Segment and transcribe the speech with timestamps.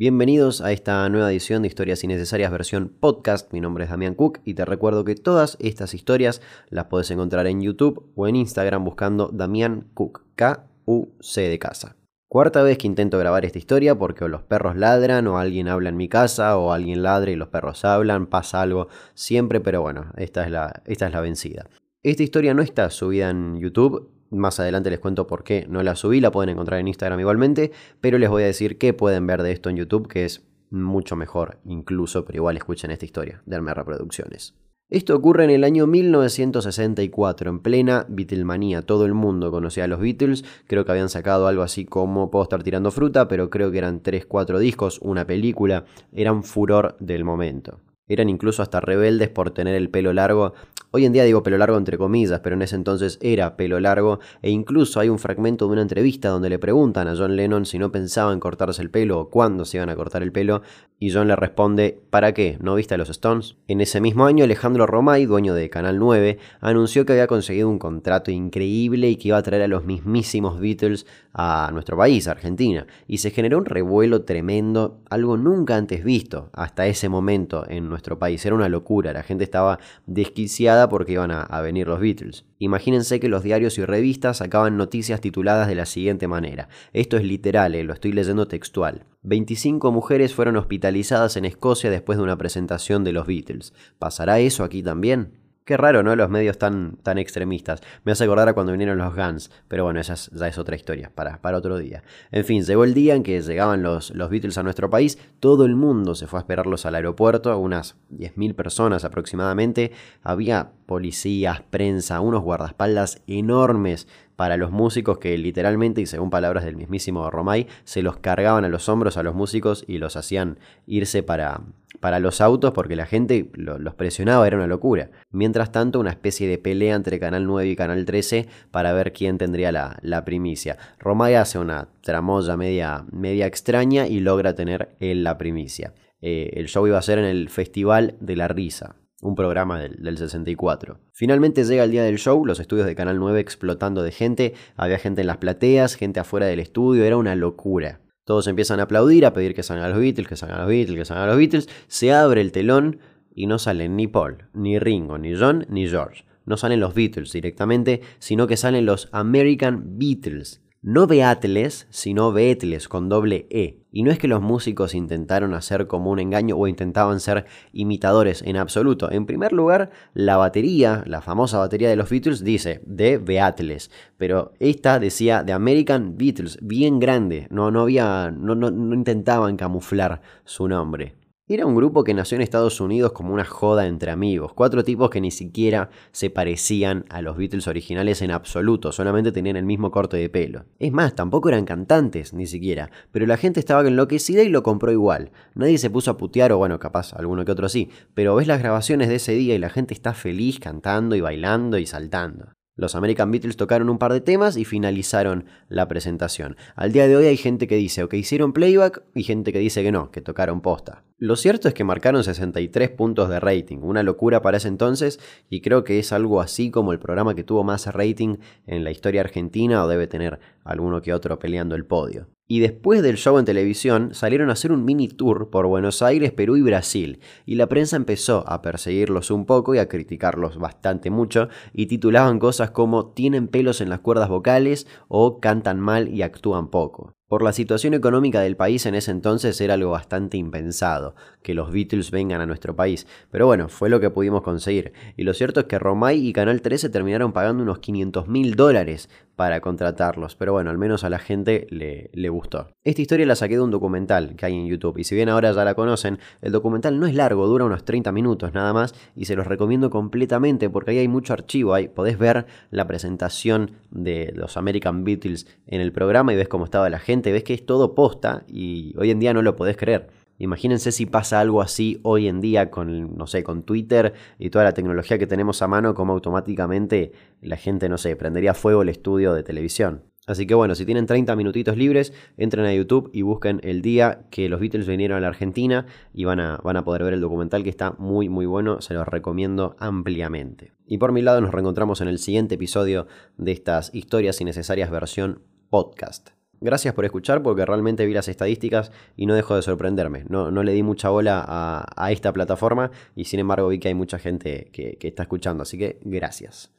[0.00, 3.52] Bienvenidos a esta nueva edición de Historias Innecesarias versión podcast.
[3.52, 7.46] Mi nombre es Damián Cook y te recuerdo que todas estas historias las puedes encontrar
[7.46, 11.96] en YouTube o en Instagram buscando Damián Cook, K-U-C de casa.
[12.28, 15.90] Cuarta vez que intento grabar esta historia porque o los perros ladran o alguien habla
[15.90, 20.06] en mi casa o alguien ladra y los perros hablan, pasa algo siempre, pero bueno,
[20.16, 21.68] esta es la, esta es la vencida.
[22.02, 25.96] Esta historia no está subida en YouTube, más adelante les cuento por qué no la
[25.96, 29.42] subí, la pueden encontrar en Instagram igualmente, pero les voy a decir qué pueden ver
[29.42, 33.74] de esto en YouTube, que es mucho mejor incluso, pero igual escuchen esta historia, darme
[33.74, 34.54] reproducciones.
[34.90, 38.82] Esto ocurre en el año 1964, en plena Beatlemanía.
[38.82, 40.44] Todo el mundo conocía a los Beatles.
[40.66, 44.02] Creo que habían sacado algo así como Puedo estar tirando fruta, pero creo que eran
[44.02, 45.84] 3-4 discos, una película.
[46.12, 47.78] Eran furor del momento.
[48.10, 50.52] Eran incluso hasta rebeldes por tener el pelo largo.
[50.90, 54.18] Hoy en día digo pelo largo entre comillas, pero en ese entonces era pelo largo
[54.42, 57.78] e incluso hay un fragmento de una entrevista donde le preguntan a John Lennon si
[57.78, 60.62] no pensaba en cortarse el pelo o cuándo se iban a cortar el pelo
[60.98, 62.58] y John le responde ¿Para qué?
[62.60, 63.54] ¿No viste a los Stones?
[63.68, 67.78] En ese mismo año Alejandro Romay, dueño de Canal 9, anunció que había conseguido un
[67.78, 72.86] contrato increíble y que iba a traer a los mismísimos Beatles a nuestro país, Argentina,
[73.06, 77.99] y se generó un revuelo tremendo, algo nunca antes visto hasta ese momento en nuestro
[78.44, 82.44] Era una locura, la gente estaba desquiciada porque iban a, venir los Beatles.
[82.58, 86.68] Imagínense que los diarios y revistas sacaban noticias tituladas de la siguiente manera.
[86.92, 89.06] Esto es literal, eh, lo estoy leyendo textual.
[89.22, 93.74] 25 mujeres fueron hospitalizadas en Escocia después de una presentación de los Beatles.
[93.98, 95.39] ¿Pasará eso aquí también?
[95.70, 96.16] Qué raro, ¿no?
[96.16, 97.80] Los medios tan, tan extremistas.
[98.02, 101.12] Me hace acordar a cuando vinieron los Guns, pero bueno, esa ya es otra historia,
[101.14, 102.02] para, para otro día.
[102.32, 105.66] En fin, llegó el día en que llegaban los, los Beatles a nuestro país, todo
[105.66, 109.92] el mundo se fue a esperarlos al aeropuerto, unas 10.000 personas aproximadamente.
[110.24, 114.08] Había policías, prensa, unos guardaespaldas enormes
[114.40, 118.70] para los músicos que literalmente, y según palabras del mismísimo Romay, se los cargaban a
[118.70, 121.60] los hombros a los músicos y los hacían irse para,
[122.00, 125.10] para los autos porque la gente los presionaba, era una locura.
[125.30, 129.36] Mientras tanto, una especie de pelea entre Canal 9 y Canal 13 para ver quién
[129.36, 130.78] tendría la, primicia.
[130.98, 135.92] Romay hace una tramoya media, media extraña y logra tener él la primicia.
[136.22, 140.16] Eh, el show iba a ser en el Festival de la Risa, un programa del,
[140.16, 140.98] 64.
[141.12, 144.98] Finalmente llega el día del show, los estudios de Canal 9 explotando de gente, había
[144.98, 148.00] gente en las plateas, gente afuera del estudio, era una locura.
[148.24, 151.04] Todos empiezan a aplaudir, a pedir que salgan los Beatles, que salgan los Beatles, que
[151.04, 151.68] salgan los Beatles.
[151.88, 153.00] Se abre el telón
[153.34, 156.24] y no salen ni Paul, ni Ringo, ni John, ni George.
[156.46, 162.88] No salen los Beatles directamente, sino que salen los American Beatles no Beatles, sino Beatles
[162.88, 163.80] con doble E.
[163.92, 168.40] Y no es que los músicos intentaron hacer como un engaño o intentaban ser imitadores
[168.42, 169.10] en absoluto.
[169.10, 173.90] En primer lugar, la batería, la famosa batería de los Beatles, dice de Beatles.
[174.16, 177.46] Pero esta decía de American Beatles, bien grande.
[177.50, 178.30] No, no había.
[178.30, 181.19] no, no, no intentaban camuflar su nombre.
[181.52, 185.10] Era un grupo que nació en Estados Unidos como una joda entre amigos, cuatro tipos
[185.10, 189.90] que ni siquiera se parecían a los Beatles originales en absoluto, solamente tenían el mismo
[189.90, 190.66] corte de pelo.
[190.78, 194.92] Es más, tampoco eran cantantes, ni siquiera, pero la gente estaba enloquecida y lo compró
[194.92, 195.32] igual.
[195.56, 198.60] Nadie se puso a putear, o bueno, capaz alguno que otro sí, pero ves las
[198.60, 202.52] grabaciones de ese día y la gente está feliz cantando y bailando y saltando.
[202.80, 206.56] Los American Beatles tocaron un par de temas y finalizaron la presentación.
[206.76, 209.58] Al día de hoy hay gente que dice o que hicieron playback y gente que
[209.58, 211.04] dice que no, que tocaron posta.
[211.18, 215.20] Lo cierto es que marcaron 63 puntos de rating, una locura para ese entonces
[215.50, 218.90] y creo que es algo así como el programa que tuvo más rating en la
[218.90, 222.28] historia argentina o debe tener alguno que otro peleando el podio.
[222.52, 226.32] Y después del show en televisión salieron a hacer un mini tour por Buenos Aires,
[226.32, 231.10] Perú y Brasil, y la prensa empezó a perseguirlos un poco y a criticarlos bastante
[231.10, 236.22] mucho, y titulaban cosas como tienen pelos en las cuerdas vocales o cantan mal y
[236.22, 237.14] actúan poco.
[237.30, 241.14] Por la situación económica del país en ese entonces era algo bastante impensado
[241.44, 244.92] que los Beatles vengan a nuestro país, pero bueno, fue lo que pudimos conseguir.
[245.16, 249.08] Y lo cierto es que Romay y Canal 13 terminaron pagando unos 500 mil dólares
[249.36, 252.68] para contratarlos, pero bueno, al menos a la gente le, le gustó.
[252.84, 255.52] Esta historia la saqué de un documental que hay en YouTube, y si bien ahora
[255.52, 259.26] ya la conocen, el documental no es largo, dura unos 30 minutos nada más, y
[259.26, 264.32] se los recomiendo completamente porque ahí hay mucho archivo, ahí podés ver la presentación de
[264.34, 267.66] los American Beatles en el programa y ves cómo estaba la gente ves que es
[267.66, 270.08] todo posta y hoy en día no lo podés creer.
[270.40, 274.64] Imagínense si pasa algo así hoy en día con, no sé, con Twitter y toda
[274.64, 277.12] la tecnología que tenemos a mano, como automáticamente
[277.42, 280.04] la gente, no sé, prendería fuego el estudio de televisión.
[280.26, 284.22] Así que bueno, si tienen 30 minutitos libres, entren a YouTube y busquen el día
[284.30, 285.84] que los Beatles vinieron a la Argentina
[286.14, 288.94] y van a, van a poder ver el documental que está muy muy bueno, se
[288.94, 290.72] los recomiendo ampliamente.
[290.86, 293.06] Y por mi lado nos reencontramos en el siguiente episodio
[293.36, 296.39] de estas historias innecesarias versión podcast.
[296.60, 300.24] Gracias por escuchar porque realmente vi las estadísticas y no dejo de sorprenderme.
[300.28, 303.94] No, no le di mucha bola a, esta plataforma y sin embargo vi que hay
[303.94, 306.70] mucha gente que, que está escuchando, así que gracias.